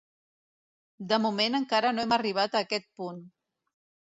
[1.11, 3.21] De moment encara no hem arribat a aquest punt.